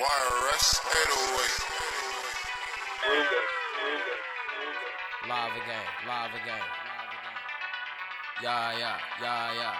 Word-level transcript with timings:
YRS 0.00 0.80
808. 0.80 1.60
Live 5.28 5.52
again, 5.60 5.84
live 6.08 6.32
again. 6.40 6.64
Yeah, 8.40 8.80
yeah, 8.80 8.96
yeah, 9.20 9.52
yeah. 9.60 9.76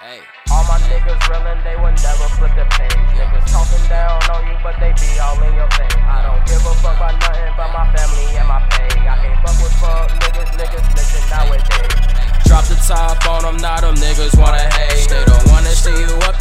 Hey. 0.00 0.24
All 0.48 0.64
my 0.64 0.80
niggas 0.88 1.20
reelin', 1.28 1.60
they 1.60 1.76
would 1.76 1.92
never 2.00 2.24
flip 2.40 2.56
the 2.56 2.64
page. 2.72 2.96
Niggas 3.20 3.52
talking 3.52 3.84
down 3.92 4.16
on 4.32 4.48
you, 4.48 4.56
but 4.64 4.80
they 4.80 4.96
be 4.96 5.20
all 5.20 5.36
in 5.44 5.52
your 5.52 5.68
face. 5.76 5.92
I 6.08 6.24
don't 6.24 6.40
give 6.48 6.64
a 6.64 6.72
fuck 6.80 6.96
about 6.96 7.20
nothing 7.20 7.52
but 7.52 7.68
my 7.68 7.84
family 7.92 8.32
and 8.32 8.48
my 8.48 8.64
pay. 8.72 8.88
I 8.96 9.28
can't 9.28 9.44
fuck 9.44 9.60
with 9.60 9.76
fuck 9.76 10.08
niggas, 10.24 10.56
niggas 10.56 10.88
snitching 10.96 11.28
nowadays. 11.28 11.98
Drop 12.48 12.64
the 12.64 12.80
top 12.80 13.20
on 13.28 13.42
them, 13.44 13.56
now 13.58 13.76
them 13.84 13.94
niggas 13.96 14.32
wanna 14.40 14.64
hate. 14.72 15.04
They 15.10 15.20
don't 15.28 15.44
wanna 15.52 15.76
see 15.76 15.92
you 15.92 16.16
up, 16.24 16.37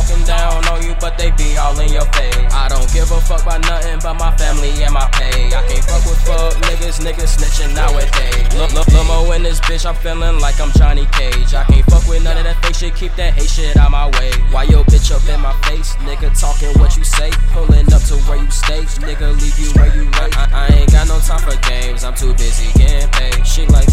talking 0.00 0.24
down 0.24 0.64
on 0.68 0.82
you, 0.82 0.94
but 1.00 1.18
they 1.18 1.30
be 1.32 1.56
all 1.56 1.78
in 1.78 1.92
your 1.92 2.06
face. 2.16 2.36
I 2.52 2.68
don't 2.68 2.88
give 2.92 3.10
a 3.10 3.20
fuck 3.20 3.42
about 3.42 3.60
nothing 3.62 3.98
but 4.02 4.14
my 4.14 4.34
family 4.36 4.70
and 4.82 4.92
my 4.92 5.08
pay. 5.12 5.52
I 5.52 5.60
can't 5.68 5.84
fuck 5.84 6.04
with 6.08 6.20
fuck 6.24 6.54
niggas, 6.68 7.04
niggas 7.04 7.36
snitching 7.36 7.74
nowadays. 7.74 8.56
Look, 8.56 8.72
look, 8.72 8.86
Lil 8.88 9.04
Moe 9.04 9.32
in 9.32 9.42
this 9.42 9.60
bitch, 9.60 9.84
I'm 9.84 9.94
feeling 9.94 10.40
like 10.40 10.60
I'm 10.60 10.72
Johnny 10.72 11.06
Cage. 11.12 11.54
I 11.54 11.64
can't 11.64 11.84
fuck 11.86 12.06
with 12.08 12.24
none 12.24 12.36
of 12.36 12.44
that 12.44 12.56
fake 12.64 12.76
shit, 12.76 12.94
keep 12.94 13.14
that 13.16 13.34
hate 13.34 13.50
shit 13.50 13.76
out 13.76 13.90
my 13.90 14.08
way. 14.18 14.32
Why 14.50 14.64
your 14.64 14.84
bitch 14.84 15.12
up 15.12 15.26
in 15.28 15.40
my 15.40 15.52
face? 15.68 15.96
Nigga 16.08 16.32
talking 16.38 16.72
what 16.80 16.96
you 16.96 17.04
say, 17.04 17.30
pulling 17.52 17.92
up 17.92 18.02
to 18.08 18.16
where 18.24 18.40
you 18.40 18.50
stay. 18.50 18.82
Nigga 19.04 19.36
leave 19.40 19.58
you 19.58 19.70
where 19.76 19.92
you 19.94 20.04
lay. 20.16 20.30
I, 20.32 20.68
I 20.68 20.74
ain't 20.80 20.92
got 20.92 21.08
no 21.08 21.18
time 21.20 21.44
for 21.44 21.56
games, 21.68 22.04
I'm 22.04 22.14
too 22.14 22.32
busy 22.34 22.72
getting 22.78 23.08
paid. 23.10 23.46
She 23.46 23.66
like, 23.66 23.89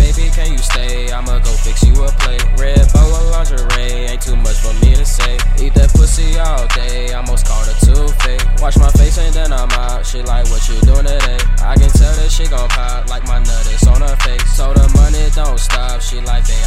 She 10.08 10.24
like, 10.24 10.48
what 10.50 10.64
you 10.70 10.80
doing 10.88 11.04
today? 11.04 11.36
I 11.60 11.76
can 11.76 11.92
tell 11.92 12.16
that 12.16 12.32
she 12.32 12.48
gon' 12.48 12.70
pop 12.70 13.10
like 13.10 13.28
my 13.28 13.40
nut 13.40 13.68
is 13.68 13.84
on 13.92 14.00
her 14.00 14.16
face. 14.24 14.56
So 14.56 14.72
the 14.72 14.88
money 14.96 15.28
don't 15.36 15.60
stop. 15.60 16.00
She 16.02 16.22
like, 16.22 16.48
babe, 16.48 16.64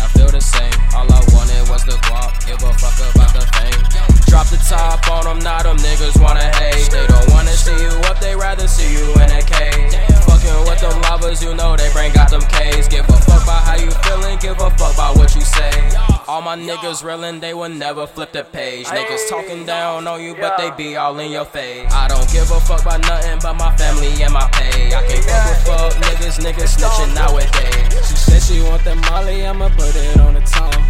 All 16.41 16.57
my 16.57 16.57
niggas 16.57 17.05
reeling, 17.05 17.39
they 17.41 17.53
will 17.53 17.69
never 17.69 18.07
flip 18.07 18.33
the 18.33 18.45
page. 18.45 18.87
Niggas 18.87 19.29
talking 19.29 19.67
down 19.67 20.07
on 20.07 20.25
you, 20.25 20.35
but 20.35 20.57
they 20.57 20.71
be 20.71 20.97
all 20.97 21.19
in 21.19 21.31
your 21.31 21.45
face. 21.45 21.93
I 21.93 22.09
don't 22.09 22.27
give 22.33 22.51
a 22.51 22.59
fuck 22.61 22.81
about 22.81 23.03
nothing 23.03 23.39
but 23.43 23.53
my 23.61 23.77
family 23.77 24.09
and 24.23 24.33
my 24.33 24.49
pay. 24.49 24.89
I 24.89 25.05
can't 25.05 25.23
fuck 25.23 25.45
with 25.45 25.67
fuck 25.69 25.93
niggas, 26.01 26.41
niggas 26.41 26.81
snitching 26.81 27.15
nowadays. 27.15 28.09
She 28.09 28.17
said 28.17 28.41
she 28.41 28.63
want 28.63 28.83
that 28.85 28.97
Molly, 29.11 29.45
I'ma 29.45 29.69
put 29.77 29.95
it 29.95 30.19
on 30.19 30.33
the 30.33 30.41
tongue. 30.41 30.81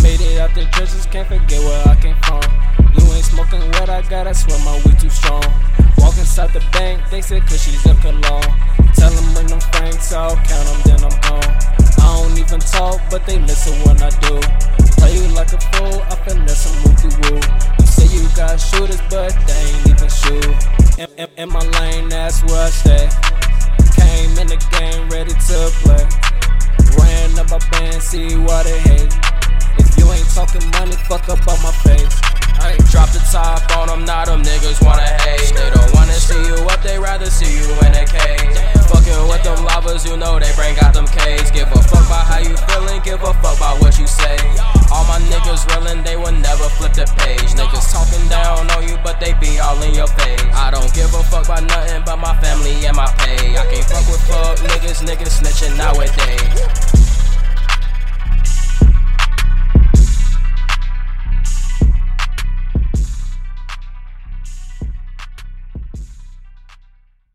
Made 0.00 0.20
it 0.20 0.38
out 0.38 0.54
the 0.54 0.62
trenches, 0.70 1.06
can't 1.06 1.26
forget 1.26 1.58
where 1.58 1.88
I 1.88 1.96
came 1.98 2.14
from. 2.22 2.46
You 2.94 3.02
ain't 3.10 3.24
smoking 3.24 3.66
what 3.82 3.90
I 3.90 4.02
got, 4.02 4.28
I 4.28 4.32
swear 4.32 4.62
my 4.62 4.80
weed 4.86 5.00
too 5.00 5.10
strong. 5.10 5.42
Walk 5.98 6.16
inside 6.18 6.52
the 6.52 6.62
bank, 6.70 7.02
they 7.10 7.20
said 7.20 7.42
cause 7.48 7.60
she's 7.60 7.84
a 7.84 7.96
cologne. 7.96 8.46
Tell 8.94 9.10
them 9.10 9.34
bring 9.34 9.48
them 9.48 9.60
franks 9.74 10.12
out, 10.12 10.38
count 10.46 10.66
them, 10.70 10.80
then 10.86 11.02
I'm 11.02 11.18
gone. 11.26 11.50
I 11.98 12.22
don't 12.22 12.38
even 12.38 12.60
talk, 12.60 13.00
but 13.10 13.26
they 13.26 13.40
listen 13.40 13.74
when 13.82 14.00
I 14.00 14.10
do. 14.22 14.79
Play 15.00 15.16
you 15.16 15.28
like 15.32 15.52
a 15.52 15.60
fool, 15.72 15.96
I 16.12 16.14
finesse 16.28 16.68
some 16.68 16.76
woo 16.84 16.92
woo. 17.24 17.40
You 17.80 17.86
say 17.86 18.06
you 18.12 18.28
got 18.36 18.60
shooters, 18.60 19.00
but 19.08 19.32
they 19.48 19.56
ain't 19.56 19.88
even 19.88 20.10
shoot. 20.12 20.52
In, 21.00 21.08
in, 21.16 21.28
in 21.38 21.48
my 21.48 21.64
lane, 21.80 22.10
that's 22.10 22.44
where 22.44 22.60
I 22.60 22.68
stay. 22.68 23.08
Came 23.96 24.36
in 24.36 24.46
the 24.52 24.60
game 24.76 25.08
ready 25.08 25.32
to 25.32 25.58
play. 25.80 26.04
Ran 27.00 27.38
up 27.40 27.48
my 27.48 27.58
band, 27.72 28.02
see 28.02 28.36
why 28.36 28.62
they 28.62 28.78
hate. 28.92 29.12
If 29.80 29.96
you 29.96 30.04
ain't 30.12 30.28
talking 30.36 30.68
money, 30.76 30.96
fuck 31.08 31.30
up 31.32 31.48
on 31.48 31.56
my 31.64 31.72
face. 31.80 32.20
Ay, 32.60 32.76
drop 32.92 33.08
the 33.08 33.24
top 33.32 33.64
on 33.78 33.88
them, 33.88 34.04
now 34.04 34.26
them 34.26 34.42
all 49.70 49.82
in 49.82 49.94
your 49.94 50.06
face. 50.06 50.42
I 50.52 50.70
don't 50.70 50.92
give 50.94 51.14
a 51.14 51.22
fuck 51.24 51.44
about 51.44 51.62
nothing 51.64 52.02
but 52.04 52.16
my 52.16 52.34
family 52.40 52.84
and 52.86 52.96
my 52.96 53.06
pay. 53.18 53.56
I 53.56 53.64
can't 53.70 53.84
fuck 53.84 54.06
with 54.08 54.22
fuck 54.26 54.58
niggas, 54.58 55.02
niggas 55.06 55.40
snitching 55.40 55.76
nowadays. 55.76 56.89